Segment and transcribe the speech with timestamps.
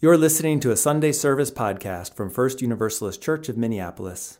[0.00, 4.38] You're listening to a Sunday service podcast from First Universalist Church of Minneapolis.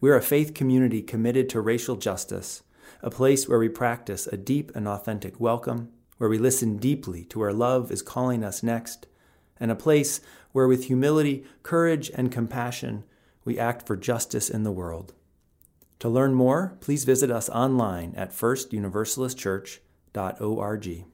[0.00, 2.64] We're a faith community committed to racial justice,
[3.00, 7.38] a place where we practice a deep and authentic welcome, where we listen deeply to
[7.38, 9.06] where love is calling us next,
[9.60, 10.20] and a place
[10.52, 13.04] where, with humility, courage, and compassion,
[13.44, 15.14] we act for justice in the world.
[16.00, 21.04] To learn more, please visit us online at firstuniversalistchurch.org.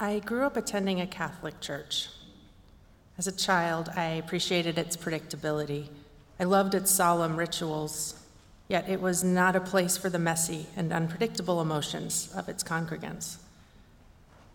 [0.00, 2.08] I grew up attending a Catholic church.
[3.18, 5.88] As a child, I appreciated its predictability.
[6.38, 8.22] I loved its solemn rituals,
[8.68, 13.38] yet it was not a place for the messy and unpredictable emotions of its congregants.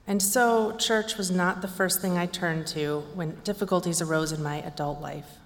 [0.08, 4.42] And so, church was not the first thing I turned to when difficulties arose in
[4.42, 5.40] my adult life.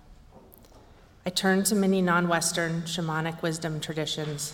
[1.26, 4.54] I turned to many non Western shamanic wisdom traditions.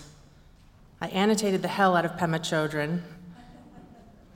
[1.02, 3.02] I annotated the hell out of Pema Chodron,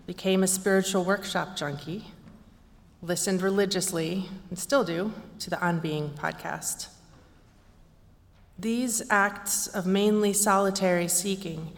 [0.08, 2.06] became a spiritual workshop junkie,
[3.02, 6.88] listened religiously, and still do, to the On Being podcast.
[8.58, 11.74] These acts of mainly solitary seeking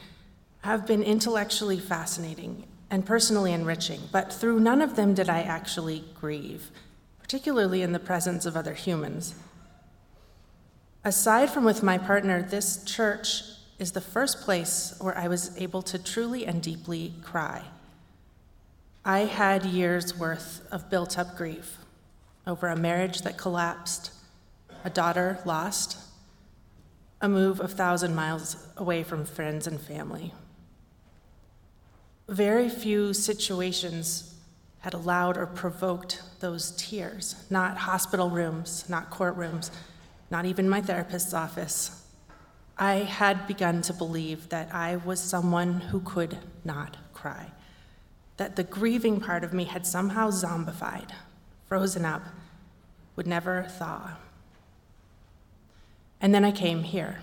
[0.61, 6.05] have been intellectually fascinating and personally enriching, but through none of them did I actually
[6.19, 6.69] grieve,
[7.19, 9.33] particularly in the presence of other humans.
[11.03, 13.41] Aside from with my partner, this church
[13.79, 17.63] is the first place where I was able to truly and deeply cry.
[19.05, 21.77] I had years worth of built up grief
[22.45, 24.11] over a marriage that collapsed,
[24.83, 25.97] a daughter lost,
[27.21, 30.33] a move of thousand miles away from friends and family.
[32.27, 34.35] Very few situations
[34.79, 39.71] had allowed or provoked those tears, not hospital rooms, not courtrooms,
[40.31, 42.05] not even my therapist's office.
[42.77, 47.47] I had begun to believe that I was someone who could not cry,
[48.39, 51.11] that the grieving part of me had somehow zombified,
[51.67, 52.23] frozen up,
[53.17, 54.11] would never thaw.
[56.21, 57.19] And then I came here.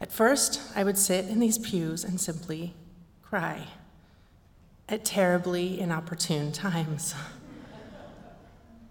[0.00, 2.74] At first, I would sit in these pews and simply
[3.24, 3.66] cry
[4.88, 7.16] at terribly inopportune times.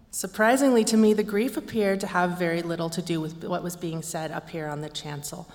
[0.10, 3.78] Surprisingly to me, the grief appeared to have very little to do with what was
[3.78, 5.50] being said up here on the chancel.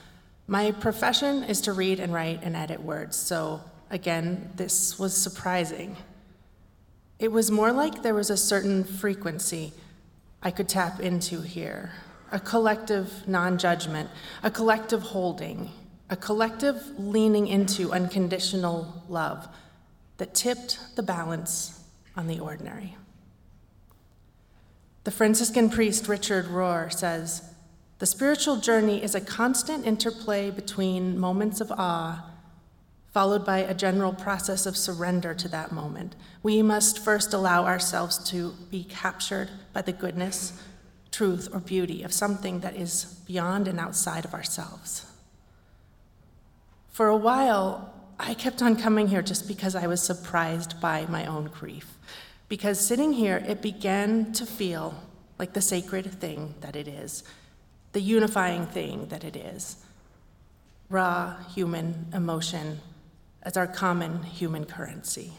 [0.46, 3.60] My profession is to read and write and edit words, so
[3.90, 5.96] again, this was surprising.
[7.18, 9.72] It was more like there was a certain frequency
[10.42, 11.92] I could tap into here
[12.32, 14.10] a collective non judgment,
[14.42, 15.70] a collective holding,
[16.10, 19.48] a collective leaning into unconditional love
[20.18, 21.84] that tipped the balance
[22.16, 22.96] on the ordinary.
[25.04, 27.48] The Franciscan priest Richard Rohr says
[27.98, 32.28] the spiritual journey is a constant interplay between moments of awe,
[33.16, 36.14] followed by a general process of surrender to that moment.
[36.42, 40.52] We must first allow ourselves to be captured by the goodness,
[41.10, 45.10] truth, or beauty of something that is beyond and outside of ourselves.
[46.90, 47.90] For a while,
[48.20, 51.96] I kept on coming here just because I was surprised by my own grief.
[52.50, 54.94] Because sitting here, it began to feel
[55.38, 57.24] like the sacred thing that it is,
[57.92, 59.82] the unifying thing that it is.
[60.90, 62.78] Raw human emotion
[63.46, 65.32] as our common human currency.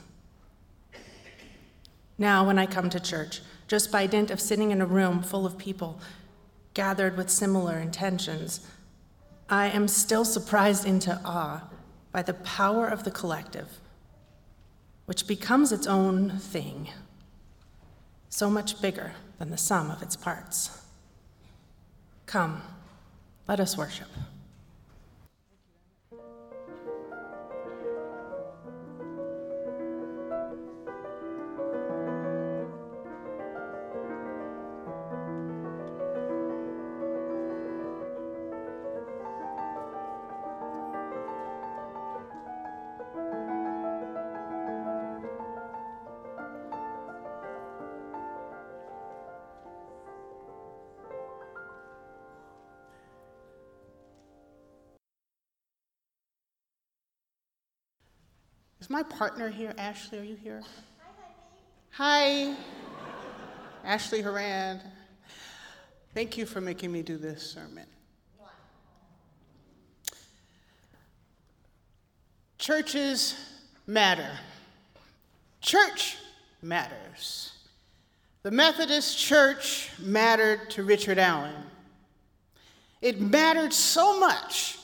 [2.17, 5.45] Now, when I come to church, just by dint of sitting in a room full
[5.45, 5.99] of people
[6.73, 8.65] gathered with similar intentions,
[9.49, 11.69] I am still surprised into awe
[12.13, 13.77] by the power of the collective,
[15.05, 16.89] which becomes its own thing,
[18.29, 20.81] so much bigger than the sum of its parts.
[22.25, 22.61] Come,
[23.49, 24.07] let us worship.
[58.87, 59.73] Is my partner here?
[59.77, 60.63] Ashley, are you here?
[61.91, 62.55] Hi, Hi.
[63.83, 64.79] Ashley Horan.
[66.13, 67.85] Thank you for making me do this sermon.
[72.57, 73.35] Churches
[73.87, 74.31] matter.
[75.59, 76.15] Church
[76.61, 77.55] matters.
[78.43, 81.55] The Methodist Church mattered to Richard Allen.
[83.01, 84.77] It mattered so much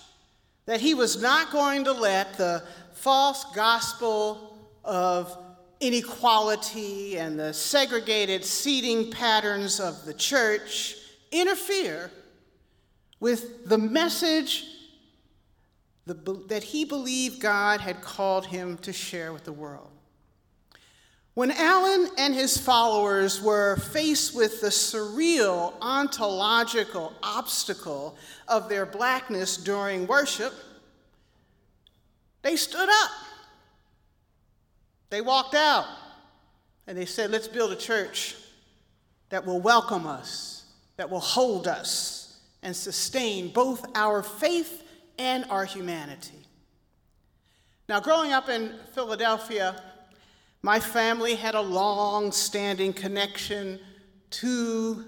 [0.65, 2.63] that he was not going to let the
[2.94, 5.38] false gospel of
[5.80, 10.95] inequality and the segregated seating patterns of the church
[11.31, 12.10] interfere
[13.19, 14.65] with the message
[16.06, 19.93] that he believed God had called him to share with the world.
[21.35, 28.15] When Allen and his followers were faced with the surreal ontological obstacle
[28.47, 30.53] of their blackness during worship,
[32.44, 33.12] they stood up.
[35.09, 35.88] They walked out
[36.85, 38.35] and they said, Let's build a church
[39.30, 40.65] that will welcome us,
[40.97, 44.83] that will hold us, and sustain both our faith
[45.18, 46.38] and our humanity.
[47.89, 49.81] Now, growing up in Philadelphia,
[50.63, 53.77] my family had a long standing connection
[54.30, 55.04] to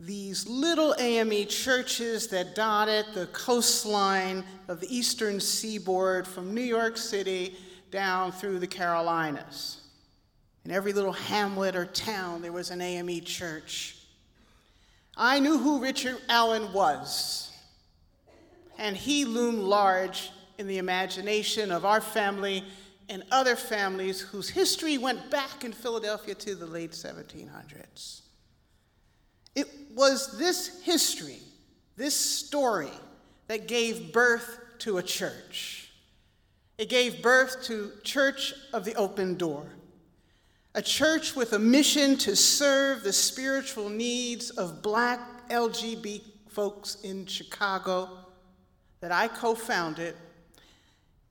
[0.00, 6.96] these little AME churches that dotted the coastline of the eastern seaboard from New York
[6.96, 7.56] City
[7.92, 9.82] down through the Carolinas.
[10.64, 13.96] In every little hamlet or town, there was an AME church.
[15.16, 17.52] I knew who Richard Allen was,
[18.78, 22.64] and he loomed large in the imagination of our family
[23.08, 28.22] and other families whose history went back in Philadelphia to the late 1700s.
[29.54, 31.40] It was this history,
[31.96, 32.90] this story,
[33.48, 35.90] that gave birth to a church.
[36.78, 39.66] It gave birth to Church of the Open Door,
[40.74, 47.26] a church with a mission to serve the spiritual needs of black LGBT folks in
[47.26, 48.08] Chicago
[49.00, 50.14] that I co founded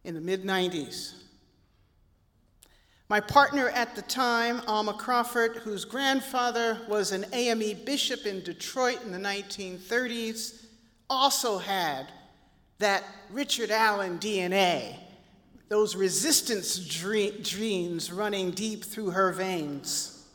[0.03, 1.20] in the mid 90s.
[3.12, 9.04] My partner at the time, Alma Crawford, whose grandfather was an AME bishop in Detroit
[9.04, 10.68] in the 1930s,
[11.10, 12.08] also had
[12.80, 14.96] that Richard Allen DNA,
[15.68, 20.25] those resistance genes running deep through her veins.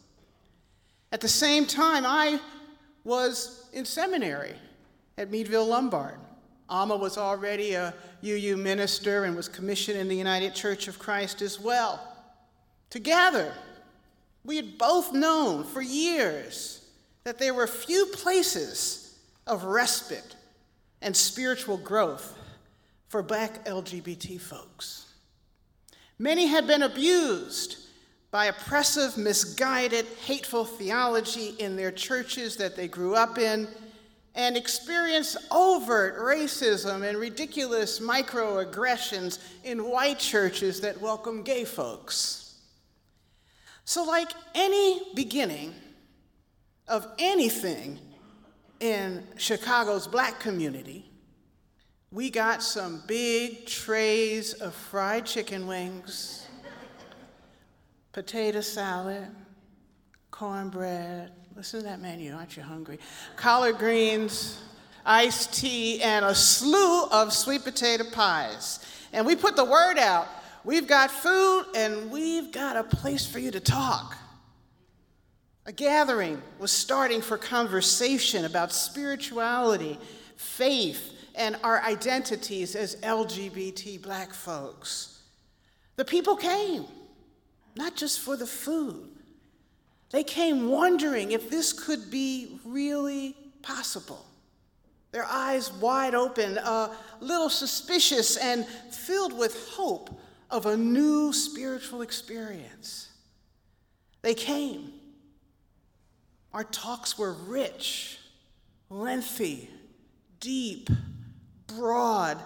[1.13, 2.39] At the same time, I
[3.05, 4.55] was in seminary
[5.17, 6.19] at Meadville Lombard.
[6.69, 11.41] Alma was already a UU minister and was commissioned in the United Church of Christ
[11.41, 12.13] as well.
[12.91, 13.53] Together,
[14.45, 16.85] we had both known for years
[17.25, 20.37] that there were few places of respite
[21.03, 22.39] and spiritual growth
[23.09, 25.07] for black LGBT folks.
[26.19, 27.79] Many had been abused
[28.31, 33.69] by oppressive, misguided, hateful theology in their churches that they grew up in
[34.35, 42.46] and experienced overt racism and ridiculous microaggressions in white churches that welcome gay folks.
[43.87, 45.73] So, like any beginning
[46.89, 48.01] of anything
[48.81, 51.09] in Chicago's black community,
[52.11, 56.49] we got some big trays of fried chicken wings,
[58.13, 59.29] potato salad,
[60.33, 61.31] cornbread.
[61.55, 62.99] Listen to that menu, aren't you hungry?
[63.37, 64.65] Collard greens,
[65.05, 68.81] iced tea, and a slew of sweet potato pies.
[69.13, 70.27] And we put the word out
[70.67, 74.17] We've got food and we've got a place for you to talk.
[75.65, 79.97] A gathering was starting for conversation about spirituality,
[80.35, 85.23] faith, and our identities as LGBT black folks.
[85.95, 86.85] The people came,
[87.77, 89.09] not just for the food,
[90.11, 94.27] they came wondering if this could be really possible.
[95.13, 100.11] Their eyes wide open, a little suspicious, and filled with hope
[100.51, 103.11] of a new spiritual experience.
[104.23, 104.93] They came.
[106.53, 108.19] Our talks were rich,
[108.89, 109.69] lengthy,
[110.41, 110.89] deep,
[111.67, 112.41] broad,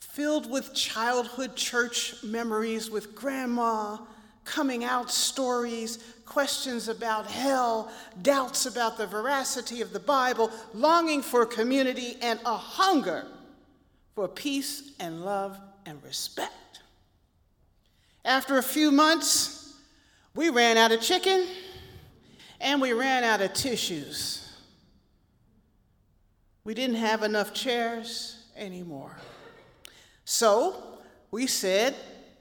[0.00, 3.98] filled with childhood church memories with grandma,
[4.44, 7.90] coming out stories, questions about hell,
[8.22, 13.26] doubts about the veracity of the Bible, longing for community, and a hunger
[14.14, 16.52] for peace and love and respect.
[18.24, 19.74] After a few months,
[20.34, 21.46] we ran out of chicken
[22.60, 24.46] and we ran out of tissues.
[26.64, 29.16] We didn't have enough chairs anymore.
[30.24, 30.98] So
[31.30, 31.96] we said,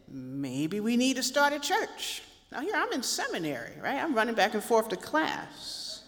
[0.08, 2.22] maybe we need to start a church.
[2.52, 3.98] Now, here I'm in seminary, right?
[3.98, 6.04] I'm running back and forth to class.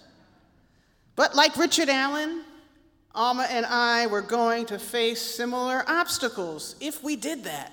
[1.16, 2.44] But like Richard Allen,
[3.14, 7.72] Alma and I were going to face similar obstacles if we did that.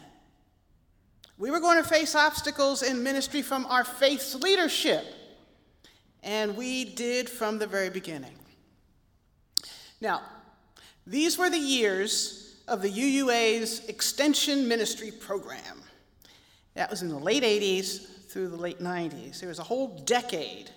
[1.38, 5.04] We were going to face obstacles in ministry from our faith's leadership,
[6.24, 8.34] and we did from the very beginning.
[10.00, 10.22] Now,
[11.06, 15.82] these were the years of the UUA's Extension Ministry Program.
[16.74, 19.38] That was in the late 80s through the late 90s.
[19.38, 20.70] There was a whole decade.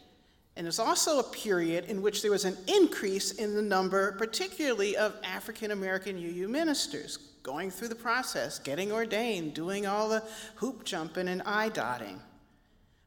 [0.62, 4.96] And there's also a period in which there was an increase in the number, particularly
[4.96, 10.22] of African American UU ministers, going through the process, getting ordained, doing all the
[10.58, 12.22] hoop jumping and eye dotting.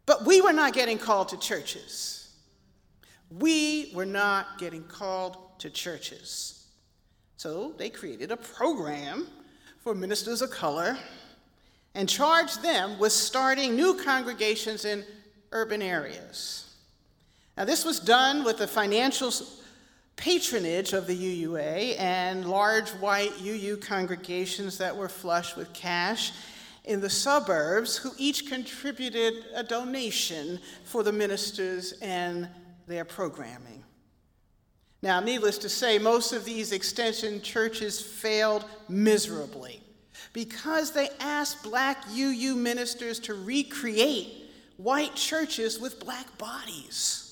[0.04, 2.28] But we were not getting called to churches.
[3.30, 6.66] We were not getting called to churches.
[7.36, 9.28] So they created a program
[9.78, 10.98] for ministers of color
[11.94, 15.04] and charged them with starting new congregations in
[15.52, 16.63] urban areas.
[17.56, 19.32] Now, this was done with the financial
[20.16, 26.32] patronage of the UUA and large white UU congregations that were flush with cash
[26.84, 32.48] in the suburbs who each contributed a donation for the ministers and
[32.86, 33.82] their programming.
[35.02, 39.82] Now, needless to say, most of these extension churches failed miserably
[40.32, 47.23] because they asked black UU ministers to recreate white churches with black bodies.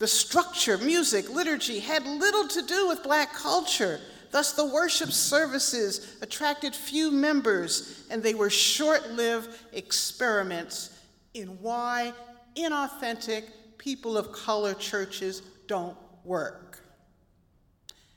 [0.00, 4.00] The structure, music, liturgy had little to do with black culture.
[4.30, 10.98] Thus, the worship services attracted few members, and they were short lived experiments
[11.34, 12.14] in why
[12.56, 13.44] inauthentic
[13.76, 16.82] people of color churches don't work.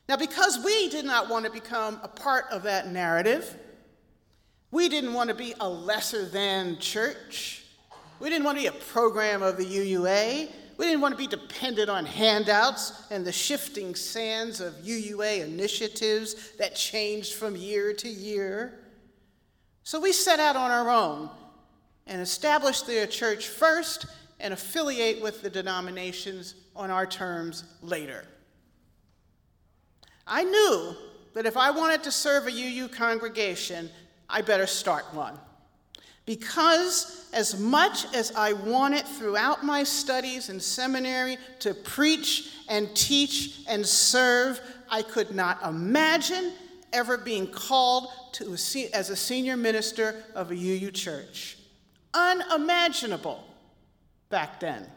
[0.07, 3.57] Now, because we did not want to become a part of that narrative,
[4.71, 7.65] we didn't want to be a lesser than church.
[8.21, 10.49] We didn't want to be a program of the UUA.
[10.77, 16.51] We didn't want to be dependent on handouts and the shifting sands of UUA initiatives
[16.57, 18.79] that changed from year to year.
[19.83, 21.29] So we set out on our own
[22.07, 24.05] and established the church first
[24.39, 28.25] and affiliate with the denominations on our terms later.
[30.25, 30.95] I knew
[31.33, 33.89] that if I wanted to serve a UU congregation,
[34.29, 35.37] I better start one.
[36.25, 43.61] Because as much as I wanted throughout my studies in seminary to preach and teach
[43.67, 46.53] and serve, I could not imagine
[46.93, 51.57] ever being called to a, as a senior minister of a UU church.
[52.13, 53.43] Unimaginable
[54.29, 54.87] back then.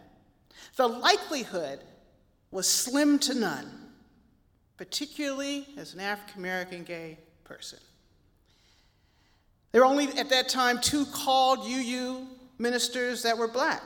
[0.76, 1.80] The likelihood
[2.50, 3.70] was slim to none,
[4.76, 7.78] particularly as an African American gay person.
[9.76, 13.82] There were only at that time two called UU ministers that were black.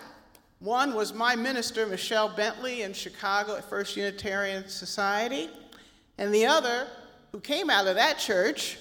[0.60, 5.50] One was my minister, Michelle Bentley, in Chicago at First Unitarian Society,
[6.16, 6.86] and the other,
[7.32, 8.78] who came out of that church,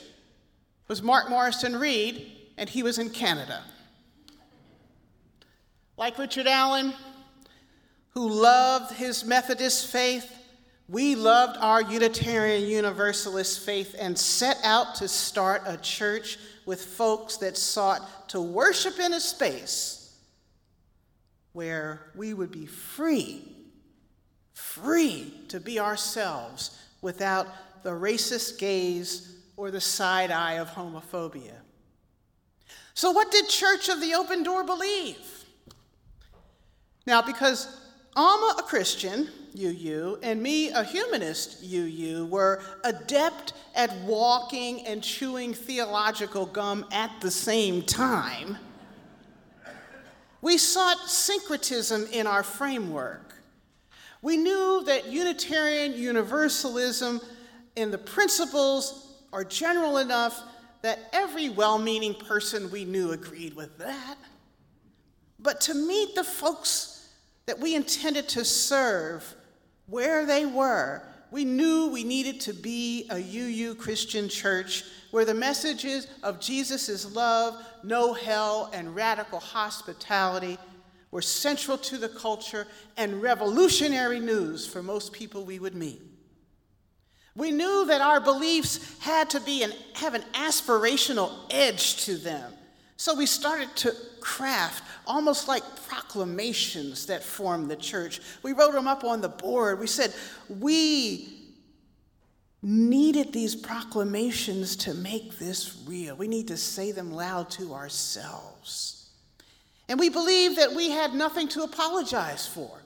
[0.88, 3.64] was Mark Morrison Reed, and he was in Canada.
[5.98, 6.94] Like Richard Allen,
[8.12, 10.32] who loved his Methodist faith,
[10.90, 17.38] we loved our Unitarian Universalist faith and set out to start a church with folks
[17.38, 20.18] that sought to worship in a space
[21.54, 23.44] where we would be free,
[24.54, 27.48] free to be ourselves without
[27.84, 31.56] the racist gaze or the side eye of homophobia.
[32.96, 35.46] So, what did Church of the Open Door believe?
[37.06, 37.80] Now, because
[38.16, 39.30] Alma, a Christian,
[39.60, 47.12] UU, and me, a humanist UU, were adept at walking and chewing theological gum at
[47.22, 48.58] the same time,
[50.42, 53.36] we sought syncretism in our framework.
[54.22, 57.22] We knew that Unitarian Universalism
[57.76, 60.42] in the principles are general enough
[60.82, 64.18] that every well meaning person we knew agreed with that.
[65.40, 67.10] But to meet the folks
[67.46, 69.36] that we intended to serve
[69.90, 75.34] where they were, we knew we needed to be a UU Christian church where the
[75.34, 80.58] messages of Jesus' love, no hell, and radical hospitality
[81.12, 82.68] were central to the culture
[82.98, 86.02] and revolutionary news for most people we would meet.
[87.36, 92.54] We knew that our beliefs had to be and have an aspirational edge to them.
[93.00, 98.20] So we started to craft almost like proclamations that formed the church.
[98.44, 99.80] We wrote them up on the board.
[99.80, 100.14] We said,
[100.50, 101.34] We
[102.62, 106.18] needed these proclamations to make this real.
[106.18, 109.10] We need to say them loud to ourselves.
[109.88, 112.82] And we believed that we had nothing to apologize for.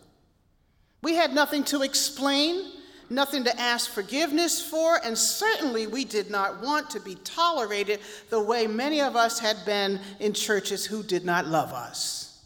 [1.01, 2.72] We had nothing to explain
[3.13, 8.39] nothing to ask forgiveness for, and certainly we did not want to be tolerated the
[8.39, 12.41] way many of us had been in churches who did not love us.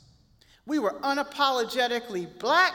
[0.65, 2.74] We were unapologetically black,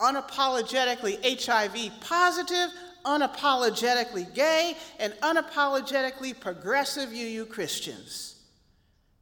[0.00, 2.70] unapologetically HIV positive,
[3.04, 8.36] unapologetically gay, and unapologetically progressive UU Christians.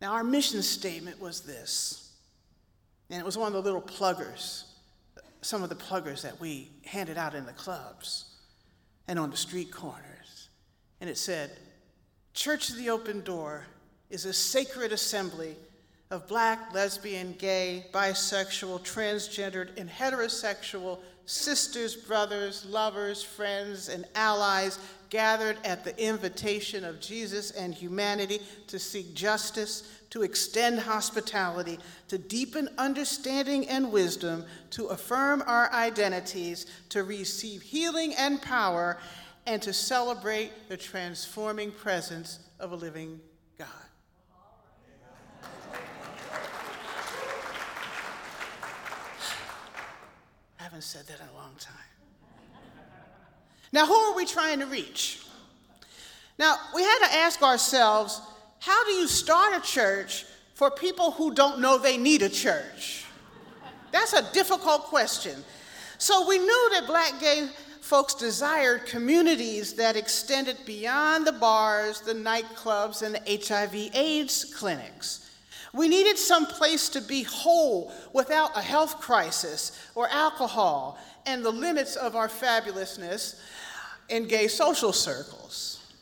[0.00, 2.12] Now, our mission statement was this,
[3.10, 4.64] and it was one of the little pluggers,
[5.40, 8.36] some of the pluggers that we handed out in the clubs
[9.06, 10.48] and on the street corners.
[11.00, 11.52] And it said,
[12.34, 13.64] Church of the Open Door
[14.10, 15.56] is a sacred assembly
[16.10, 24.78] of black, lesbian, gay, bisexual, transgendered, and heterosexual sisters, brothers, lovers, friends, and allies
[25.10, 32.18] gathered at the invitation of Jesus and humanity to seek justice, to extend hospitality, to
[32.18, 38.98] deepen understanding and wisdom, to affirm our identities, to receive healing and power,
[39.46, 43.20] and to celebrate the transforming presence of a living
[43.58, 43.68] God.
[50.58, 51.97] I haven't said that in a long time.
[53.72, 55.22] Now, who are we trying to reach?
[56.38, 58.20] Now, we had to ask ourselves
[58.60, 63.04] how do you start a church for people who don't know they need a church?
[63.92, 65.44] That's a difficult question.
[65.98, 67.48] So, we knew that black gay
[67.80, 75.30] folks desired communities that extended beyond the bars, the nightclubs, and the HIV AIDS clinics.
[75.72, 80.98] We needed some place to be whole without a health crisis or alcohol
[81.28, 83.38] and the limits of our fabulousness
[84.08, 85.94] in gay social circles.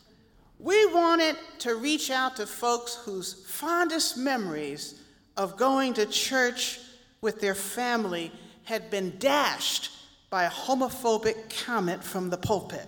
[0.57, 5.01] We wanted to reach out to folks whose fondest memories
[5.35, 6.79] of going to church
[7.19, 8.31] with their family
[8.63, 9.91] had been dashed
[10.29, 12.87] by a homophobic comment from the pulpit.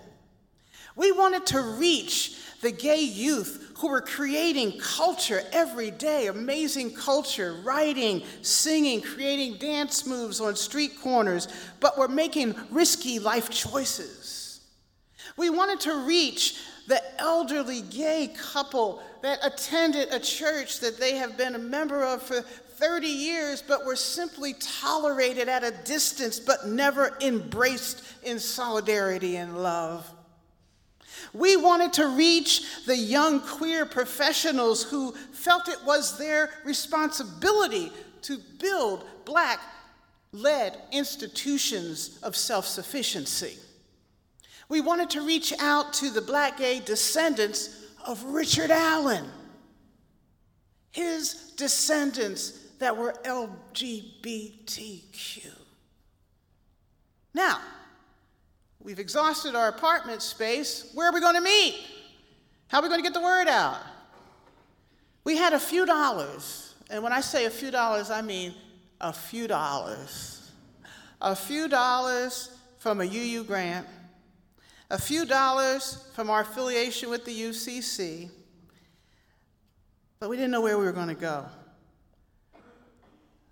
[0.96, 7.54] We wanted to reach the gay youth who were creating culture every day amazing culture,
[7.64, 11.48] writing, singing, creating dance moves on street corners,
[11.80, 14.60] but were making risky life choices.
[15.38, 21.38] We wanted to reach the elderly gay couple that attended a church that they have
[21.38, 26.66] been a member of for 30 years, but were simply tolerated at a distance, but
[26.66, 30.10] never embraced in solidarity and love.
[31.32, 38.38] We wanted to reach the young queer professionals who felt it was their responsibility to
[38.58, 39.60] build black
[40.32, 43.56] led institutions of self sufficiency.
[44.68, 49.24] We wanted to reach out to the black gay descendants of Richard Allen,
[50.92, 54.30] his descendants that were LGBTQ.
[57.34, 57.60] Now,
[58.82, 60.90] We've exhausted our apartment space.
[60.94, 61.86] Where are we going to meet?
[62.68, 63.78] How are we going to get the word out?
[65.24, 66.74] We had a few dollars.
[66.90, 68.54] And when I say a few dollars, I mean
[69.00, 70.50] a few dollars.
[71.20, 73.86] A few dollars from a UU grant,
[74.90, 78.30] a few dollars from our affiliation with the UCC,
[80.18, 81.44] but we didn't know where we were going to go.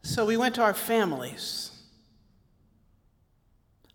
[0.02, 1.67] So we went to our families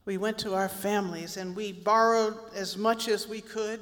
[0.05, 3.79] we went to our families and we borrowed as much as we could.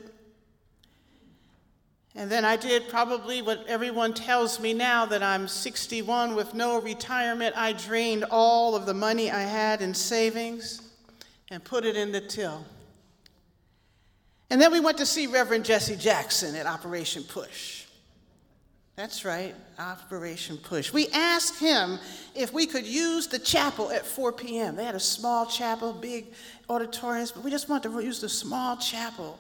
[2.14, 6.82] And then I did probably what everyone tells me now that I'm 61 with no
[6.82, 7.56] retirement.
[7.58, 10.82] I drained all of the money I had in savings
[11.50, 12.66] and put it in the till.
[14.50, 17.81] And then we went to see Reverend Jesse Jackson at Operation Push.
[18.96, 20.92] That's right, Operation Push.
[20.92, 21.98] We asked him
[22.36, 24.76] if we could use the chapel at 4 p.m.
[24.76, 26.34] They had a small chapel, big
[26.70, 29.40] auditoriums, but we just wanted to use the small chapel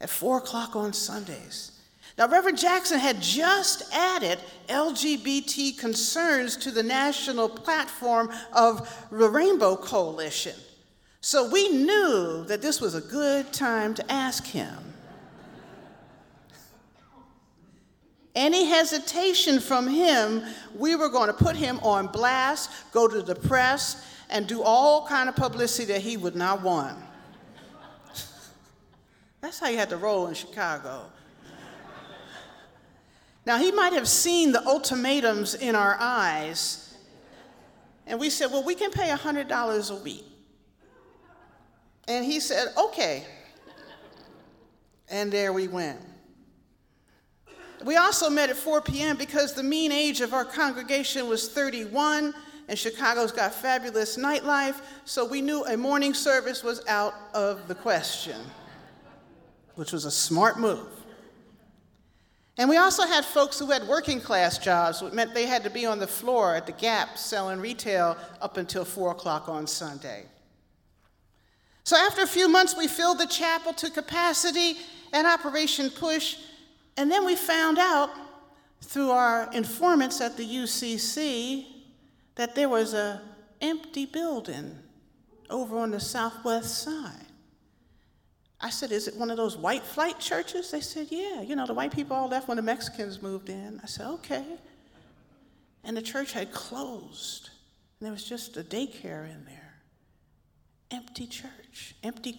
[0.00, 1.72] at 4 o'clock on Sundays.
[2.18, 9.76] Now, Reverend Jackson had just added LGBT concerns to the national platform of the Rainbow
[9.76, 10.56] Coalition.
[11.20, 14.91] So we knew that this was a good time to ask him.
[18.34, 20.42] Any hesitation from him,
[20.74, 25.06] we were going to put him on blast, go to the press, and do all
[25.06, 26.96] kind of publicity that he would not want.
[29.42, 31.04] That's how you had to roll in Chicago.
[33.44, 36.94] Now, he might have seen the ultimatums in our eyes,
[38.06, 40.24] and we said, Well, we can pay $100 a week.
[42.06, 43.26] And he said, Okay.
[45.10, 46.00] And there we went.
[47.84, 49.16] We also met at 4 p.m.
[49.16, 52.34] because the mean age of our congregation was 31,
[52.68, 57.74] and Chicago's got fabulous nightlife, so we knew a morning service was out of the
[57.74, 58.40] question,
[59.74, 60.86] which was a smart move.
[62.58, 65.70] And we also had folks who had working class jobs, which meant they had to
[65.70, 70.26] be on the floor at the Gap selling retail up until 4 o'clock on Sunday.
[71.84, 74.76] So after a few months, we filled the chapel to capacity,
[75.12, 76.36] and Operation Push
[76.96, 78.10] and then we found out
[78.80, 81.66] through our informants at the UCC
[82.34, 83.22] that there was a
[83.60, 84.76] empty building
[85.48, 87.26] over on the southwest side.
[88.60, 90.70] I said, Is it one of those white flight churches?
[90.70, 91.42] They said, Yeah.
[91.42, 93.80] You know, the white people all left when the Mexicans moved in.
[93.82, 94.44] I said, Okay.
[95.84, 97.50] And the church had closed,
[97.98, 99.74] and there was just a daycare in there.
[100.92, 102.38] Empty church, empty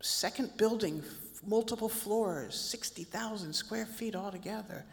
[0.00, 1.02] second building,
[1.46, 4.84] multiple floors, 60,000 square feet altogether.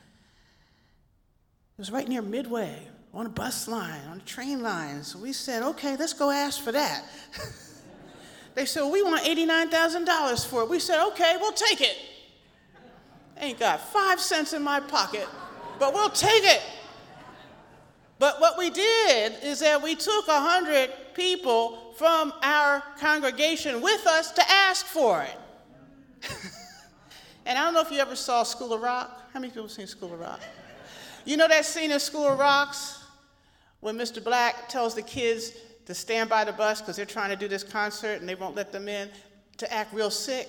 [1.77, 5.03] It was right near Midway, on a bus line, on a train line.
[5.03, 7.05] So we said, okay, let's go ask for that.
[8.55, 10.69] they said, well, we want $89,000 for it.
[10.69, 11.97] We said, okay, we'll take it.
[13.37, 15.27] Ain't got five cents in my pocket,
[15.79, 16.61] but we'll take it.
[18.17, 24.31] But what we did is that we took 100 people from our congregation with us
[24.33, 25.37] to ask for it.
[27.45, 29.31] and I don't know if you ever saw School of Rock.
[29.33, 30.41] How many people seen School of Rock?
[31.25, 33.03] You know that scene in School of Rocks
[33.79, 34.23] when Mr.
[34.23, 35.53] Black tells the kids
[35.85, 38.55] to stand by the bus because they're trying to do this concert and they won't
[38.55, 39.09] let them in
[39.57, 40.47] to act real sick?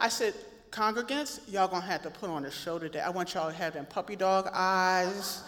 [0.00, 0.34] I said,
[0.70, 3.00] congregants, y'all gonna have to put on a show today.
[3.00, 5.42] I want y'all to have them puppy dog eyes.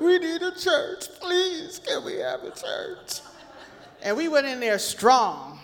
[0.00, 1.80] We need a church, please.
[1.84, 3.20] Can we have a church?
[4.02, 5.55] And we went in there strong,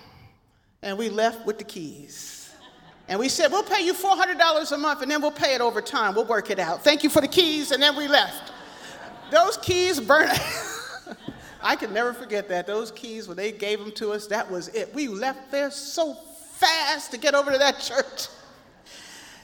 [0.83, 2.53] and we left with the keys.
[3.09, 5.81] And we said, We'll pay you $400 a month, and then we'll pay it over
[5.81, 6.15] time.
[6.15, 6.83] We'll work it out.
[6.83, 8.53] Thank you for the keys, and then we left.
[9.31, 10.31] Those keys burned.
[11.63, 12.67] I can never forget that.
[12.67, 14.93] Those keys, when they gave them to us, that was it.
[14.95, 16.15] We left there so
[16.55, 18.29] fast to get over to that church.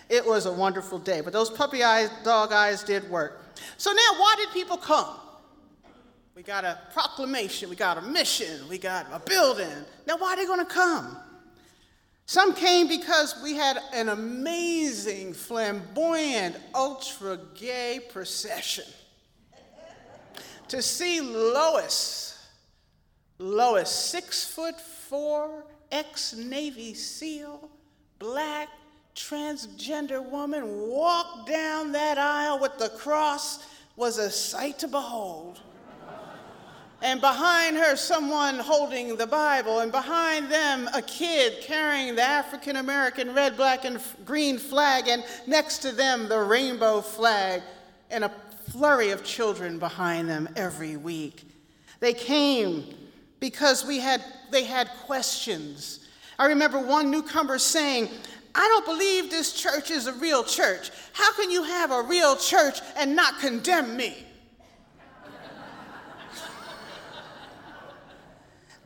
[0.09, 1.21] It was a wonderful day.
[1.21, 3.43] But those puppy eyes, dog eyes did work.
[3.77, 5.17] So now, why did people come?
[6.35, 9.67] We got a proclamation, we got a mission, we got a building.
[10.07, 11.17] Now, why are they going to come?
[12.29, 18.85] Some came because we had an amazing, flamboyant, ultra gay procession
[20.69, 22.39] to see Lois.
[23.39, 27.71] Lois, six foot four, ex Navy SEAL,
[28.19, 28.69] black,
[29.17, 33.65] transgender woman walk down that aisle with the cross
[33.97, 35.63] was a sight to behold.
[37.01, 42.77] And behind her, someone holding the Bible, and behind them, a kid carrying the African
[42.77, 47.63] American red, black, and green flag, and next to them, the rainbow flag,
[48.11, 48.33] and a
[48.71, 51.45] flurry of children behind them every week.
[52.01, 52.95] They came
[53.39, 56.01] because we had, they had questions.
[56.37, 58.09] I remember one newcomer saying,
[58.55, 60.91] I don't believe this church is a real church.
[61.13, 64.27] How can you have a real church and not condemn me?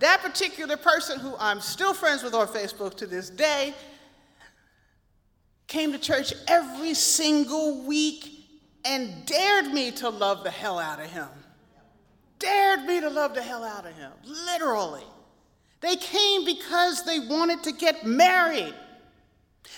[0.02, 3.74] That particular person, who I'm still friends with on Facebook to this day,
[5.66, 8.30] came to church every single week
[8.84, 11.28] and dared me to love the hell out of him.
[12.38, 15.04] Dared me to love the hell out of him, literally.
[15.80, 18.74] They came because they wanted to get married.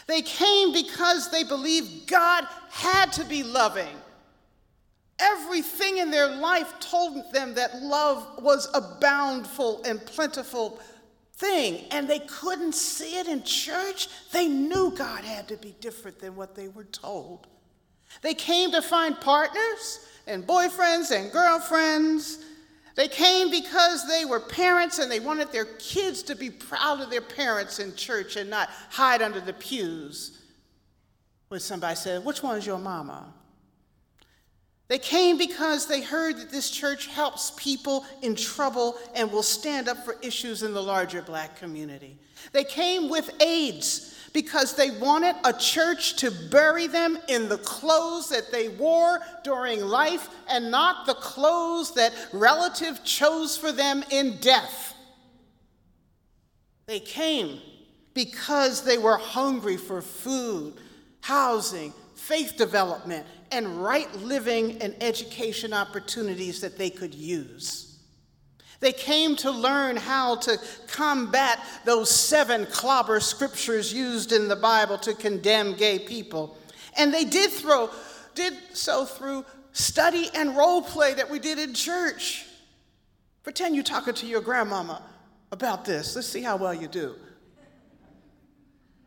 [0.07, 3.97] They came because they believed God had to be loving.
[5.19, 10.81] Everything in their life told them that love was a bountiful and plentiful
[11.37, 14.09] thing, and they couldn't see it in church.
[14.33, 17.47] They knew God had to be different than what they were told.
[18.23, 22.45] They came to find partners and boyfriends and girlfriends.
[22.97, 27.11] They came because they were parents and they wanted their kids to be proud of
[27.11, 30.43] their parents in church and not hide under the pews
[31.49, 33.33] when somebody said, Which one's your mama?
[34.95, 39.89] They came because they heard that this church helps people in trouble and will stand
[39.89, 42.17] up for issues in the larger black community.
[42.53, 48.29] They came with AIDS because they wanted a church to bury them in the clothes
[48.29, 54.37] that they wore during life and not the clothes that relative chose for them in
[54.37, 54.95] death.
[56.87, 57.59] They came
[58.15, 60.75] because they were hungry for food,
[61.21, 67.99] housing, faith development, and right living and education opportunities that they could use.
[68.81, 74.99] They came to learn how to combat those seven clobber scriptures used in the Bible
[74.99, 76.59] to condemn gay people.
[76.99, 77.91] And they did throw
[78.35, 82.47] did so through study and role play that we did in church.
[83.43, 85.01] Pretend you're talking to your grandmama
[85.53, 86.17] about this.
[86.17, 87.15] Let's see how well you do.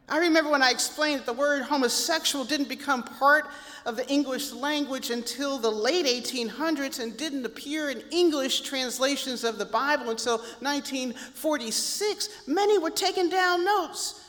[0.10, 3.50] I remember when I explained that the word homosexual didn't become part
[3.86, 9.58] of the English language until the late 1800s and didn't appear in English translations of
[9.58, 12.30] the Bible until 1946.
[12.48, 14.24] Many were taking down notes.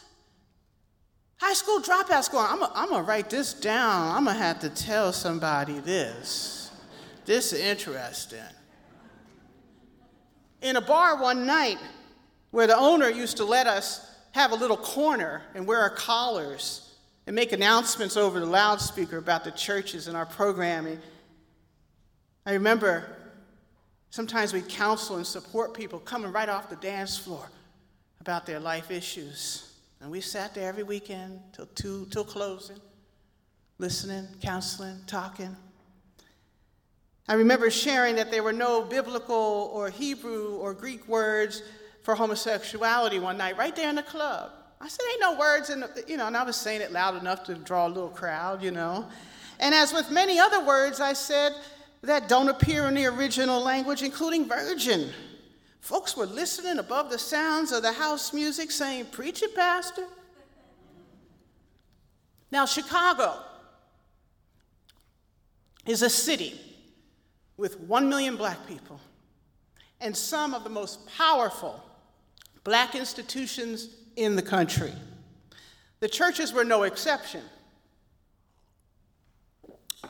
[1.36, 4.16] High school dropouts going, I'm going to write this down.
[4.16, 6.72] I'm going to have to tell somebody this.
[7.24, 8.40] This is interesting.
[10.60, 11.78] In a bar one night
[12.50, 16.94] where the owner used to let us have a little corner and wear our collars
[17.26, 20.98] and make announcements over the loudspeaker about the churches and our programming.
[22.46, 23.04] I remember
[24.10, 27.50] sometimes we counsel and support people coming right off the dance floor
[28.20, 29.74] about their life issues.
[30.00, 32.80] And we sat there every weekend till two, till closing,
[33.78, 35.54] listening, counseling, talking.
[37.28, 41.62] I remember sharing that there were no biblical or Hebrew or Greek words
[42.02, 44.50] for homosexuality one night right there in the club.
[44.80, 47.20] I said, ain't no words in the, you know, and I was saying it loud
[47.20, 49.06] enough to draw a little crowd, you know.
[49.58, 51.52] And as with many other words, I said
[52.02, 55.11] that don't appear in the original language, including virgin.
[55.80, 60.06] Folks were listening above the sounds of the house music saying, Preach it, Pastor.
[62.50, 63.42] Now, Chicago
[65.87, 66.61] is a city
[67.56, 69.00] with one million black people
[70.00, 71.82] and some of the most powerful
[72.64, 74.92] black institutions in the country.
[76.01, 77.42] The churches were no exception.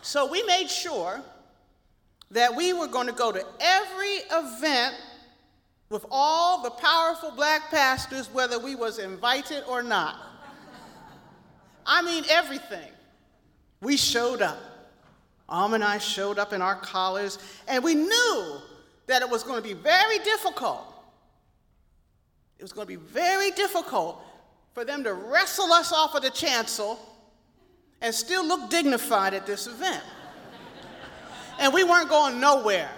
[0.03, 1.21] So we made sure
[2.31, 4.95] that we were going to go to every event
[5.89, 10.17] with all the powerful black pastors, whether we was invited or not.
[11.87, 12.91] I mean everything.
[13.81, 14.59] We showed up.
[15.49, 18.57] Am and I showed up in our collars, and we knew
[19.07, 20.98] that it was going to be very difficult.
[22.59, 24.21] It was going to be very difficult
[24.75, 26.99] for them to wrestle us off of the chancel
[28.01, 30.03] and still look dignified at this event.
[31.59, 32.91] and we weren't going nowhere.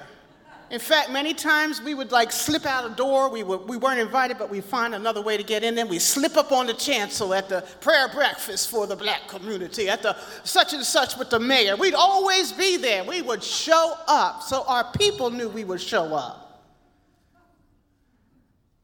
[0.70, 3.28] In fact, many times we would like slip out a door.
[3.28, 5.74] We, were, we weren't invited, but we'd find another way to get in.
[5.74, 9.88] Then we slip up on the chancel at the prayer breakfast for the black community,
[9.88, 11.74] at the such and such with the mayor.
[11.76, 13.02] We'd always be there.
[13.02, 14.42] We would show up.
[14.42, 16.49] So our people knew we would show up.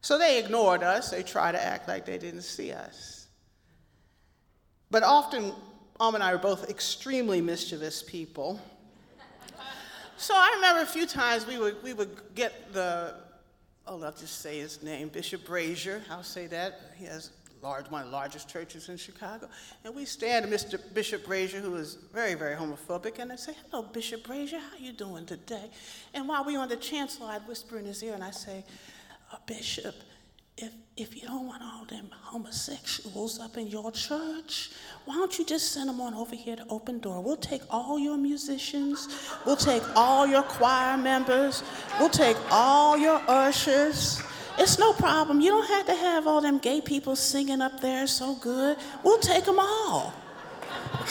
[0.06, 1.10] So they ignored us.
[1.10, 3.26] They tried to act like they didn't see us.
[4.88, 5.52] But often,
[5.98, 8.60] Om and I were both extremely mischievous people.
[10.16, 13.14] So I remember a few times we would, we would get the,
[13.88, 16.00] oh, I'll just say his name, Bishop Brazier.
[16.08, 16.92] I'll say that.
[16.96, 19.48] He has large, one of the largest churches in Chicago.
[19.84, 20.78] And we stand to Mr.
[20.94, 24.92] Bishop Brazier, who is very, very homophobic, and I'd say, hello, Bishop Brazier, how you
[24.92, 25.68] doing today?
[26.14, 28.64] And while we were on the chancel, I'd whisper in his ear and I'd say,
[29.32, 29.94] oh, Bishop,
[30.58, 34.70] if, if you don't want all them homosexuals up in your church,
[35.04, 37.22] why don't you just send them on over here to Open Door?
[37.22, 39.06] We'll take all your musicians,
[39.44, 41.62] we'll take all your choir members,
[41.98, 44.22] we'll take all your ushers.
[44.58, 45.42] It's no problem.
[45.42, 48.78] You don't have to have all them gay people singing up there so good.
[49.02, 50.14] We'll take them all.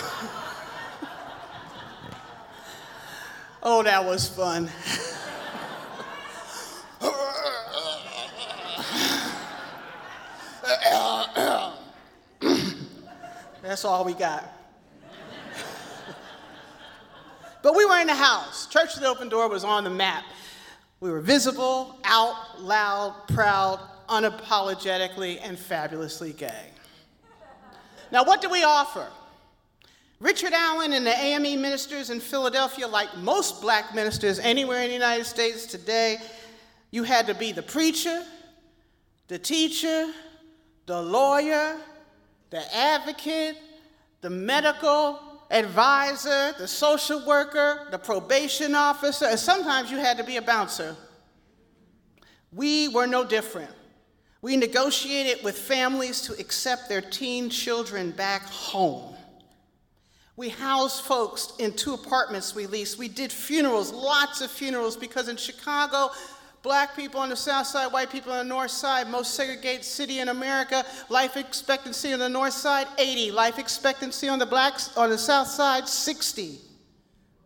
[3.61, 4.71] oh, that was fun.
[13.75, 14.49] That's all we got.
[17.61, 18.67] but we were in the house.
[18.67, 20.23] Church of the Open Door was on the map.
[21.01, 26.69] We were visible, out, loud, proud, unapologetically, and fabulously gay.
[28.13, 29.09] Now, what do we offer?
[30.21, 34.93] Richard Allen and the AME ministers in Philadelphia, like most black ministers anywhere in the
[34.93, 36.15] United States today,
[36.91, 38.23] you had to be the preacher,
[39.27, 40.13] the teacher,
[40.85, 41.75] the lawyer,
[42.55, 43.57] the advocate,
[44.25, 45.19] the medical
[45.51, 50.95] advisor, the social worker, the probation officer, and sometimes you had to be a bouncer.
[52.51, 53.69] We were no different.
[54.41, 59.15] We negotiated with families to accept their teen children back home.
[60.35, 62.97] We housed folks in two apartments we leased.
[62.97, 66.09] We did funerals, lots of funerals, because in Chicago,
[66.65, 70.17] Black people on the south side, white people on the north side, most segregated city
[70.17, 70.83] in America.
[71.09, 73.29] Life expectancy on the north side, 80.
[73.29, 76.57] Life expectancy on the blacks on the south side, 60.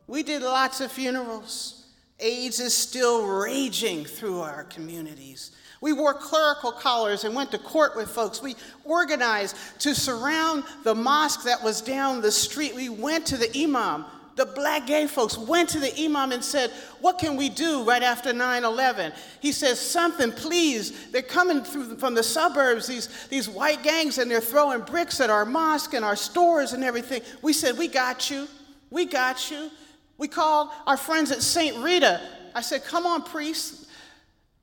[0.07, 1.85] We did lots of funerals.
[2.21, 5.51] AIDS is still raging through our communities.
[5.81, 8.41] We wore clerical collars and went to court with folks.
[8.41, 8.55] We
[8.85, 12.73] organized to surround the mosque that was down the street.
[12.73, 14.05] We went to the imam
[14.39, 16.71] the black gay folks went to the imam and said,
[17.01, 19.11] What can we do right after 9 11?
[19.41, 21.11] He says, Something, please.
[21.11, 25.29] They're coming through from the suburbs, these, these white gangs, and they're throwing bricks at
[25.29, 27.21] our mosque and our stores and everything.
[27.41, 28.47] We said, We got you.
[28.89, 29.69] We got you.
[30.17, 31.75] We called our friends at St.
[31.75, 32.21] Rita.
[32.55, 33.87] I said, Come on, priests,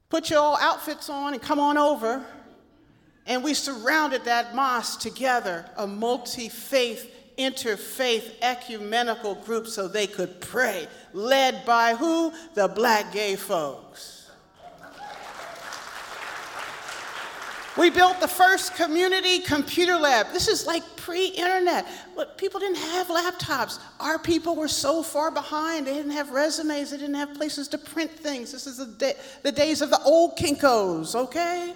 [0.08, 2.24] put your outfits on and come on over.
[3.26, 10.40] And we surrounded that mosque together, a multi faith, interfaith, ecumenical group so they could
[10.40, 12.32] pray, led by who?
[12.54, 14.16] The black gay folks.
[17.76, 20.32] We built the first community computer lab.
[20.32, 21.86] This is like pre internet.
[22.38, 23.78] People didn't have laptops.
[24.00, 25.86] Our people were so far behind.
[25.86, 28.52] They didn't have resumes, they didn't have places to print things.
[28.52, 31.74] This is the, day, the days of the old Kinkos, okay?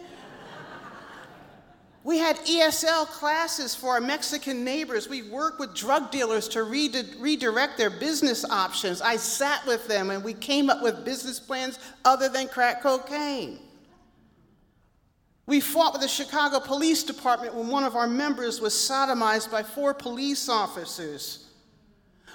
[2.02, 5.06] We had ESL classes for our Mexican neighbors.
[5.06, 9.02] We worked with drug dealers to redirect their business options.
[9.02, 13.58] I sat with them and we came up with business plans other than crack cocaine.
[15.46, 19.62] We fought with the Chicago Police Department when one of our members was sodomized by
[19.62, 21.49] four police officers.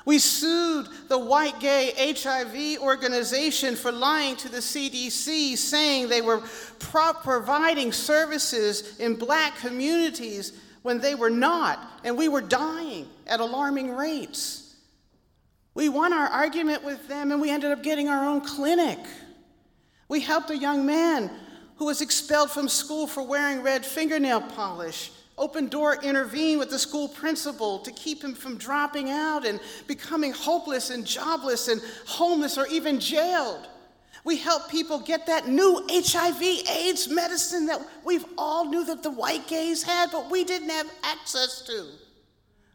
[0.05, 6.43] We sued the white gay HIV organization for lying to the CDC, saying they were
[6.77, 13.39] pro- providing services in black communities when they were not, and we were dying at
[13.39, 14.75] alarming rates.
[15.73, 18.99] We won our argument with them, and we ended up getting our own clinic.
[20.07, 21.31] We helped a young man
[21.77, 25.11] who was expelled from school for wearing red fingernail polish.
[25.37, 30.31] Open Door intervened with the school principal to keep him from dropping out and becoming
[30.31, 33.67] hopeless and jobless and homeless or even jailed.
[34.23, 39.11] We help people get that new HIV AIDS medicine that we've all knew that the
[39.11, 41.85] white gays had, but we didn't have access to.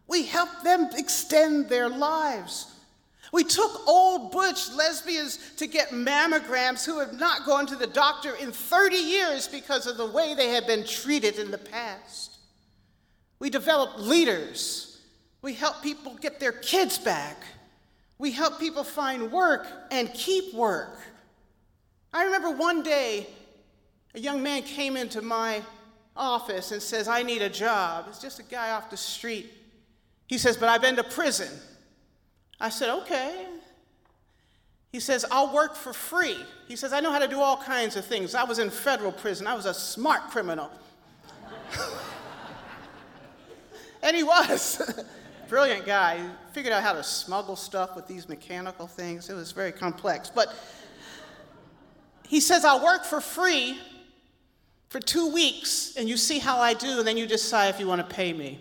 [0.06, 2.66] We helped them extend their lives.
[3.32, 8.34] We took old butch lesbians to get mammograms who have not gone to the doctor
[8.34, 12.39] in 30 years because of the way they had been treated in the past.
[13.40, 15.00] We develop leaders.
[15.42, 17.42] We help people get their kids back.
[18.18, 21.00] We help people find work and keep work.
[22.12, 23.26] I remember one day
[24.14, 25.62] a young man came into my
[26.16, 28.06] office and says, I need a job.
[28.08, 29.50] It's just a guy off the street.
[30.26, 31.50] He says, But I've been to prison.
[32.60, 33.46] I said, okay.
[34.92, 36.36] He says, I'll work for free.
[36.68, 38.34] He says, I know how to do all kinds of things.
[38.34, 40.70] I was in federal prison, I was a smart criminal.
[44.02, 45.04] and he was.
[45.48, 46.18] Brilliant guy.
[46.18, 49.28] He figured out how to smuggle stuff with these mechanical things.
[49.28, 50.30] It was very complex.
[50.30, 50.54] But
[52.28, 53.76] he says, I'll work for free
[54.90, 57.86] for two weeks, and you see how I do, and then you decide if you
[57.86, 58.60] want to pay me.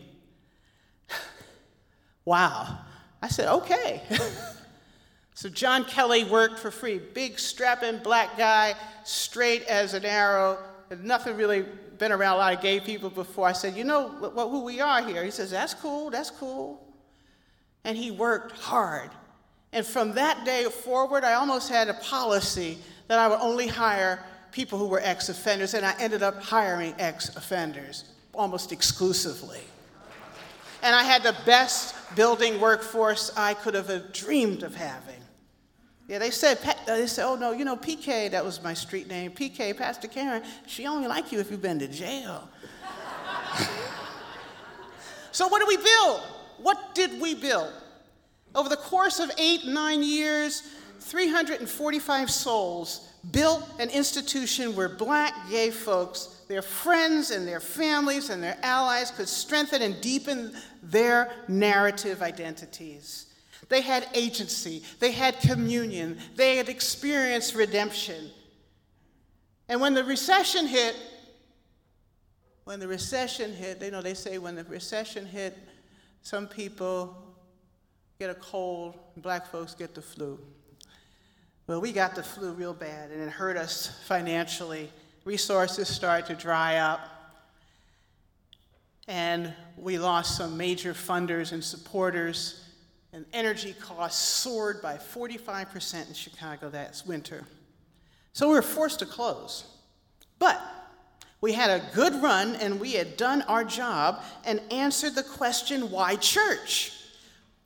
[2.25, 2.79] wow.
[3.21, 4.01] I said, okay.
[5.33, 6.99] so John Kelly worked for free.
[6.99, 10.57] Big, strapping black guy, straight as an arrow.
[10.97, 11.65] Nothing really
[11.97, 13.47] been around a lot of gay people before.
[13.47, 15.23] I said, you know who we are here?
[15.23, 16.81] He says, that's cool, that's cool.
[17.83, 19.11] And he worked hard.
[19.71, 24.23] And from that day forward, I almost had a policy that I would only hire
[24.51, 29.61] people who were ex offenders, and I ended up hiring ex offenders almost exclusively.
[30.81, 35.18] And I had the best building workforce I could have uh, dreamed of having.
[36.09, 39.07] Yeah, they said, uh, they said, oh no, you know, PK, that was my street
[39.07, 42.49] name, PK, Pastor Karen, she only like you if you've been to jail.
[45.31, 46.21] so what did we build?
[46.57, 47.71] What did we build?
[48.55, 50.63] Over the course of eight, nine years,
[50.99, 58.41] 345 souls built an institution where black gay folks their friends and their families and
[58.41, 63.28] their allies could strengthen and deepen their narrative identities.
[63.69, 68.31] They had agency, they had communion, they had experienced redemption.
[69.67, 70.95] And when the recession hit,
[72.65, 75.57] when the recession hit, you know, they say when the recession hit,
[76.23, 77.15] some people
[78.19, 80.39] get a cold, black folks get the flu.
[81.67, 84.91] Well, we got the flu real bad, and it hurt us financially
[85.25, 87.01] resources started to dry up.
[89.07, 92.68] And we lost some major funders and supporters,
[93.13, 97.43] and energy costs soared by 45% in Chicago that winter.
[98.33, 99.65] So we were forced to close.
[100.37, 100.61] But
[101.41, 105.89] we had a good run and we had done our job and answered the question
[105.89, 106.93] why church?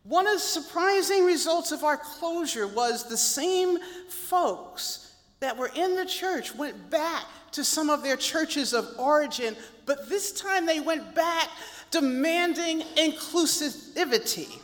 [0.04, 3.78] One of the surprising results of our closure was the same
[4.10, 9.56] folks that were in the church went back to some of their churches of origin,
[9.86, 11.50] but this time they went back
[11.92, 14.60] demanding inclusivity.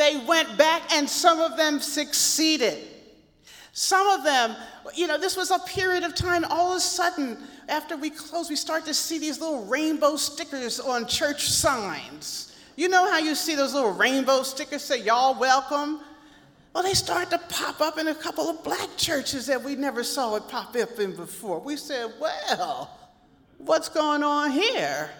[0.00, 2.78] They went back, and some of them succeeded.
[3.72, 4.56] Some of them,
[4.94, 7.36] you know, this was a period of time, all of a sudden,
[7.68, 12.56] after we closed, we start to see these little rainbow stickers on church signs.
[12.76, 16.00] You know how you see those little rainbow stickers say, Y'all welcome?
[16.72, 20.02] Well, they started to pop up in a couple of black churches that we never
[20.02, 21.60] saw it pop up in before.
[21.60, 22.96] We said, well,
[23.58, 25.10] what's going on here?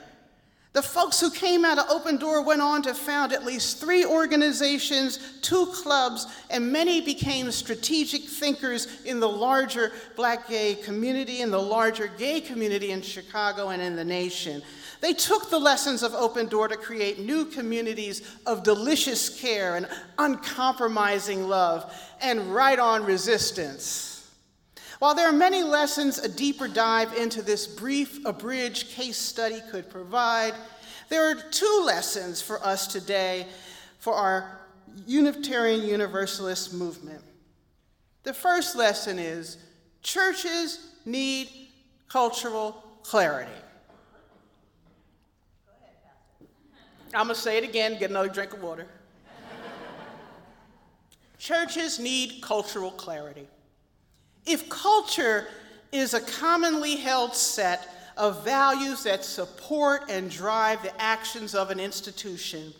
[0.73, 4.05] The folks who came out of Open Door went on to found at least three
[4.05, 11.51] organizations, two clubs, and many became strategic thinkers in the larger black gay community, in
[11.51, 14.63] the larger gay community in Chicago and in the nation.
[15.01, 19.89] They took the lessons of Open Door to create new communities of delicious care and
[20.19, 24.10] uncompromising love and right on resistance.
[25.01, 29.89] While there are many lessons a deeper dive into this brief, abridged case study could
[29.89, 30.53] provide,
[31.09, 33.47] there are two lessons for us today
[33.99, 34.61] for our
[35.07, 37.23] Unitarian Universalist movement.
[38.25, 39.57] The first lesson is
[40.03, 41.49] churches need
[42.11, 42.73] cultural
[43.03, 43.51] clarity.
[47.15, 48.87] I'm going to say it again, get another drink of water.
[51.39, 53.49] Churches need cultural clarity.
[54.47, 55.47] If culture
[55.93, 61.81] is a commonly held set of values that support and drive the actions of an
[61.81, 62.73] institution,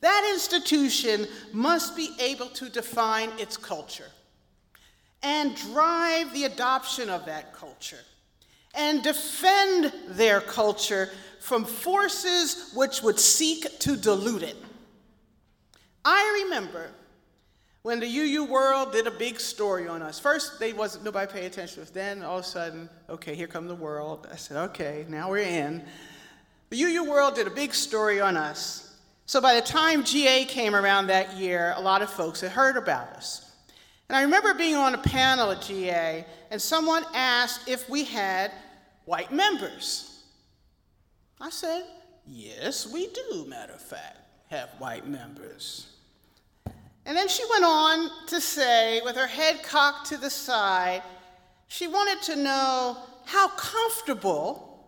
[0.00, 4.10] that institution must be able to define its culture
[5.22, 8.04] and drive the adoption of that culture
[8.74, 11.10] and defend their culture
[11.40, 14.56] from forces which would seek to dilute it.
[16.04, 16.90] I remember
[17.86, 20.18] when the UU World did a big story on us.
[20.18, 21.90] First, they wasn't nobody pay attention to us.
[21.90, 24.26] Then all of a sudden, okay, here come the world.
[24.28, 25.84] I said, okay, now we're in.
[26.70, 28.96] The UU World did a big story on us.
[29.26, 32.76] So by the time GA came around that year, a lot of folks had heard
[32.76, 33.52] about us.
[34.08, 38.50] And I remember being on a panel at GA, and someone asked if we had
[39.04, 40.24] white members.
[41.40, 41.84] I said,
[42.26, 44.18] yes, we do, matter of fact,
[44.50, 45.86] have white members.
[47.06, 51.02] And then she went on to say, with her head cocked to the side,
[51.68, 54.84] she wanted to know how comfortable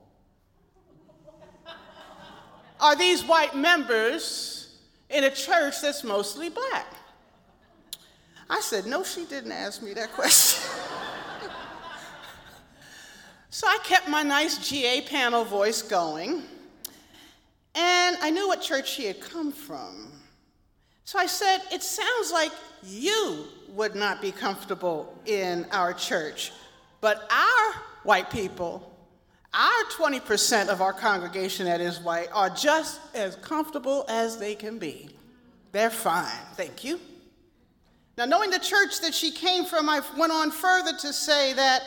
[2.81, 4.79] are these white members
[5.11, 6.93] in a church that's mostly black?
[8.51, 10.69] I said, No, she didn't ask me that question.
[13.51, 16.43] so I kept my nice GA panel voice going,
[17.77, 20.18] and I knew what church she had come from.
[21.09, 22.53] So I said, It sounds like
[22.83, 26.53] you would not be comfortable in our church,
[27.01, 28.95] but our white people,
[29.55, 34.79] our 20% of our congregation that is white, are just as comfortable as they can
[34.79, 35.09] be.
[35.73, 37.01] They're fine, thank you.
[38.19, 41.85] Now, knowing the church that she came from, I went on further to say that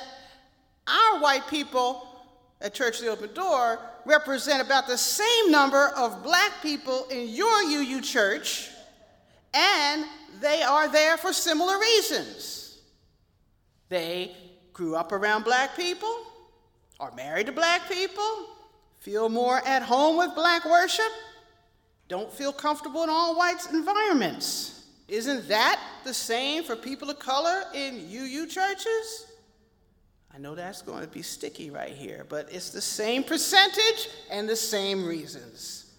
[0.88, 2.26] our white people
[2.59, 7.30] at Church of the Open Door represent about the same number of black people in
[7.30, 8.70] your UU church
[9.54, 10.06] and
[10.39, 12.80] they are there for similar reasons.
[13.89, 14.36] They
[14.74, 16.16] grew up around black people,
[16.99, 18.47] are married to black people,
[18.99, 21.12] feel more at home with black worship,
[22.08, 24.86] don't feel comfortable in all whites environments.
[25.08, 29.28] Isn't that the same for people of color in UU churches?
[30.34, 34.47] I know that's going to be sticky right here, but it's the same percentage and
[34.47, 35.91] the same reasons.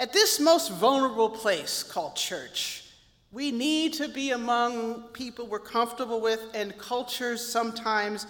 [0.00, 2.84] At this most vulnerable place called church,
[3.32, 8.26] we need to be among people we're comfortable with and cultures sometimes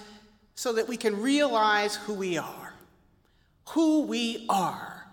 [0.56, 2.74] so that we can realize who we are,
[3.68, 5.06] who we are,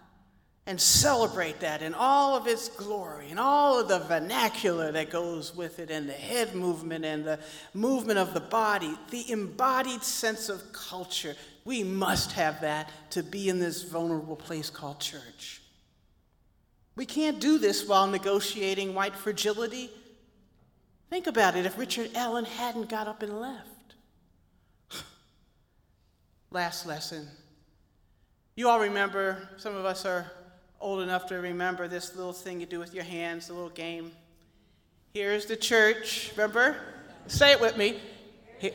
[0.66, 5.56] and celebrate that in all of its glory and all of the vernacular that goes
[5.56, 7.40] with it, and the head movement and the
[7.76, 11.36] movement of the body, the embodied sense of culture.
[11.66, 15.62] We must have that to be in this vulnerable place called church.
[16.98, 19.92] We can't do this while negotiating white fragility.
[21.12, 23.94] Think about it if Richard Allen hadn't got up and left.
[26.52, 27.28] Last lesson.
[28.56, 30.26] You all remember, some of us are
[30.82, 34.12] old enough to remember this little thing you do with your hands, the little game.
[35.14, 36.78] Here's the church, remember?
[37.28, 38.00] Say it with me.
[38.58, 38.74] Here.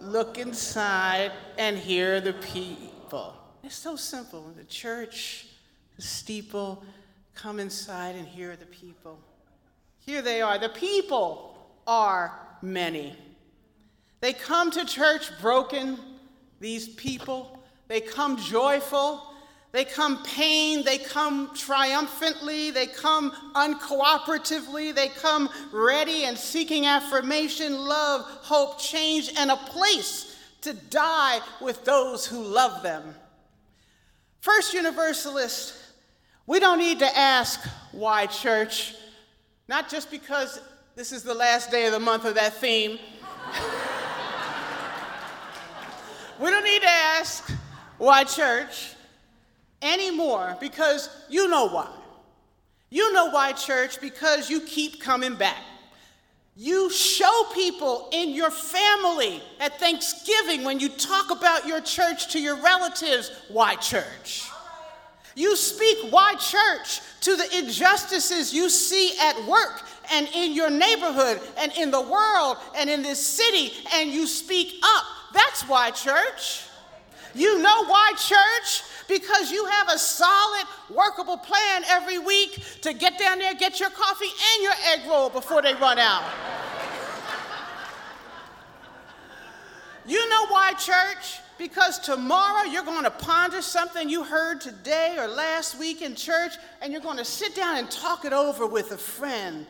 [0.00, 3.34] Look inside and hear the people.
[3.64, 4.52] It's so simple.
[4.56, 5.49] The church
[6.02, 6.82] steeple,
[7.34, 9.18] come inside and hear the people.
[9.98, 10.58] Here they are.
[10.58, 13.16] The people are many.
[14.20, 15.98] They come to church broken,
[16.60, 17.62] these people.
[17.88, 19.26] They come joyful.
[19.72, 20.84] They come pained.
[20.84, 22.70] They come triumphantly.
[22.70, 24.94] They come uncooperatively.
[24.94, 31.84] They come ready and seeking affirmation, love, hope, change, and a place to die with
[31.84, 33.14] those who love them.
[34.40, 35.74] First Universalist
[36.50, 37.60] we don't need to ask
[37.92, 38.96] why church,
[39.68, 40.60] not just because
[40.96, 42.98] this is the last day of the month of that theme.
[46.40, 47.48] We don't need to ask
[47.98, 48.94] why church
[49.80, 51.88] anymore because you know why.
[52.90, 55.62] You know why church because you keep coming back.
[56.56, 62.40] You show people in your family at Thanksgiving when you talk about your church to
[62.40, 64.50] your relatives why church.
[65.40, 69.80] You speak why church to the injustices you see at work
[70.12, 74.74] and in your neighborhood and in the world and in this city, and you speak
[74.82, 75.04] up.
[75.32, 76.64] That's why church.
[77.34, 78.82] You know why church?
[79.08, 83.88] Because you have a solid, workable plan every week to get down there, get your
[83.88, 86.22] coffee and your egg roll before they run out.
[90.06, 91.40] you know why church?
[91.60, 96.52] Because tomorrow you're going to ponder something you heard today or last week in church,
[96.80, 99.66] and you're going to sit down and talk it over with a friend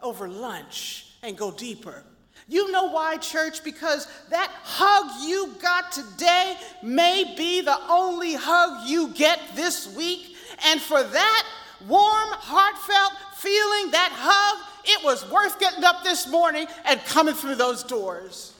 [0.00, 2.02] over lunch and go deeper.
[2.48, 3.62] You know why, church?
[3.62, 10.36] Because that hug you got today may be the only hug you get this week.
[10.64, 11.46] And for that
[11.86, 17.56] warm, heartfelt feeling, that hug, it was worth getting up this morning and coming through
[17.56, 18.53] those doors.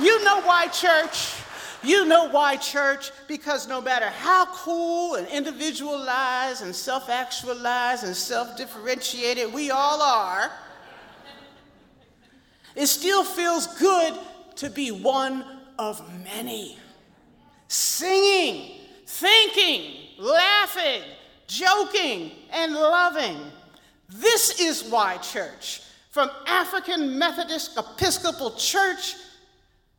[0.00, 1.34] You know why, church?
[1.82, 3.10] You know why, church?
[3.28, 10.00] Because no matter how cool and individualized and self actualized and self differentiated we all
[10.00, 10.50] are,
[12.74, 14.14] it still feels good
[14.56, 15.44] to be one
[15.78, 16.78] of many.
[17.68, 21.02] Singing, thinking, laughing,
[21.46, 23.38] joking, and loving.
[24.08, 29.14] This is why, church, from African Methodist Episcopal Church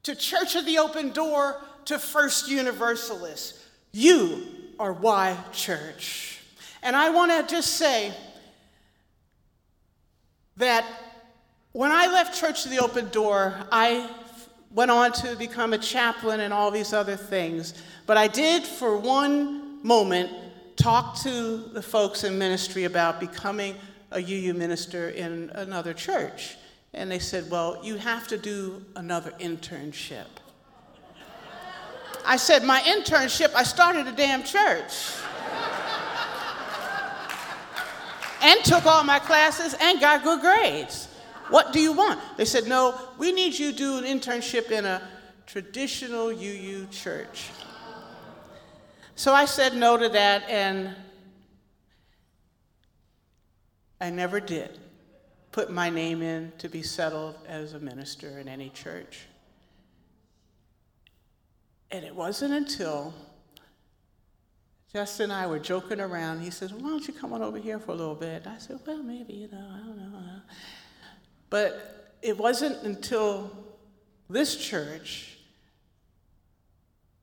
[0.04, 3.60] to Church of the Open Door to First Universalist.
[3.92, 4.48] You
[4.80, 6.40] are why church.
[6.84, 8.14] And I want to just say
[10.58, 10.86] that
[11.74, 14.10] when I left Church of the Open Door, I
[14.72, 17.74] went on to become a chaplain and all these other things.
[18.06, 20.32] But I did, for one moment,
[20.76, 23.76] talk to the folks in ministry about becoming
[24.12, 26.58] a UU minister in another church.
[26.94, 30.28] And they said, Well, you have to do another internship.
[32.26, 34.94] I said, My internship, I started a damn church.
[38.42, 41.08] and took all my classes and got good grades.
[41.50, 42.20] What do you want?
[42.38, 45.02] They said, No, we need you to do an internship in a
[45.46, 47.50] traditional UU church.
[49.16, 50.96] So I said no to that, and
[54.00, 54.80] I never did
[55.52, 59.28] put my name in to be settled as a minister in any church.
[61.92, 63.14] And it wasn't until
[64.94, 66.42] Justin and I were joking around.
[66.42, 68.48] He says, Why don't you come on over here for a little bit?
[68.48, 70.42] I said, Well, maybe, you know, I don't know.
[71.50, 73.52] But it wasn't until
[74.30, 75.38] this church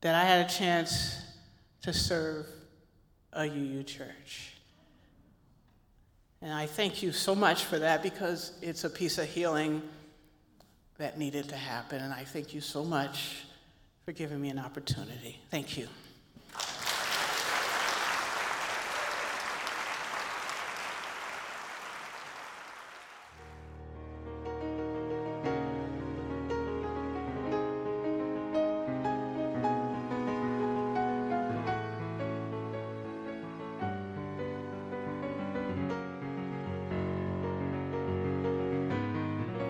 [0.00, 1.16] that I had a chance
[1.82, 2.46] to serve
[3.32, 4.57] a UU church.
[6.40, 9.82] And I thank you so much for that because it's a piece of healing
[10.98, 12.00] that needed to happen.
[12.00, 13.44] And I thank you so much
[14.04, 15.40] for giving me an opportunity.
[15.50, 15.88] Thank you.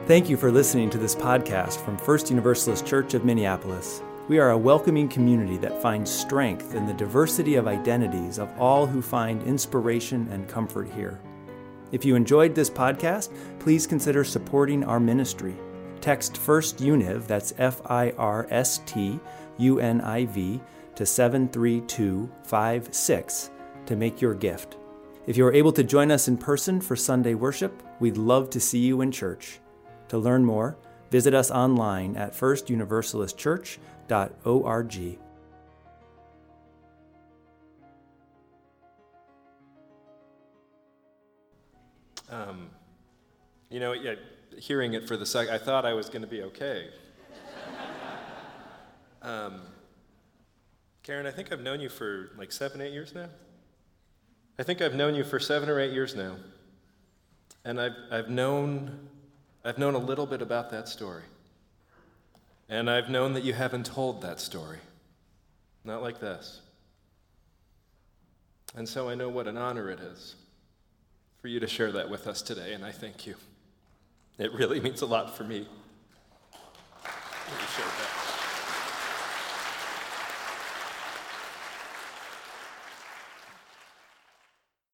[0.08, 4.00] Thank you for listening to this podcast from First Universalist Church of Minneapolis.
[4.26, 8.86] We are a welcoming community that finds strength in the diversity of identities of all
[8.86, 11.20] who find inspiration and comfort here.
[11.92, 15.54] If you enjoyed this podcast, please consider supporting our ministry.
[16.00, 19.20] Text First Univ, that's F I R S T
[19.58, 20.58] U N I V,
[20.94, 23.50] to 73256
[23.84, 24.78] to make your gift.
[25.26, 28.58] If you are able to join us in person for Sunday worship, we'd love to
[28.58, 29.60] see you in church.
[30.08, 30.76] To learn more,
[31.10, 35.18] visit us online at firstuniversalistchurch.org.
[42.30, 42.68] Um,
[43.70, 44.14] you know, yeah,
[44.58, 46.88] hearing it for the second, I thought I was going to be okay.
[49.22, 49.62] um,
[51.02, 53.28] Karen, I think I've known you for like seven, eight years now.
[54.58, 56.36] I think I've known you for seven or eight years now.
[57.64, 59.08] And I've, I've known
[59.68, 61.24] I've known a little bit about that story.
[62.70, 64.78] And I've known that you haven't told that story.
[65.84, 66.62] Not like this.
[68.74, 70.36] And so I know what an honor it is
[71.42, 73.34] for you to share that with us today, and I thank you.
[74.38, 75.68] It really means a lot for me.